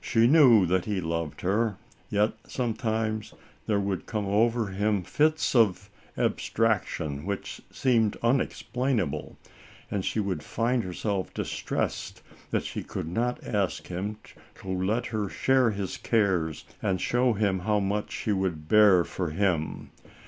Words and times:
She 0.00 0.26
knew 0.26 0.66
that 0.66 0.86
he 0.86 1.00
loved 1.00 1.42
her, 1.42 1.76
yet 2.08 2.32
sometimes 2.44 3.34
there 3.68 3.78
would 3.78 4.04
come 4.04 4.26
over 4.26 4.70
him 4.70 5.04
fits 5.04 5.54
of 5.54 5.88
abstraction, 6.18 7.24
which 7.24 7.60
seemed 7.70 8.16
unexplainable, 8.20 9.38
and 9.88 10.04
she 10.04 10.18
would 10.18 10.42
find 10.42 10.82
her 10.82 10.92
self 10.92 11.32
distressed 11.32 12.20
that 12.50 12.64
she 12.64 12.82
could 12.82 13.06
not 13.06 13.44
ask 13.46 13.86
him 13.86 14.16
to 14.56 14.66
let 14.76 15.06
her 15.06 15.28
share 15.28 15.70
his 15.70 15.98
cares, 15.98 16.64
and 16.82 17.00
show 17.00 17.34
him 17.34 17.60
how 17.60 17.78
much 17.78 18.10
she 18.10 18.32
would 18.32 18.66
f>ear 18.68 19.06
for 19.06 19.30
him. 19.30 19.92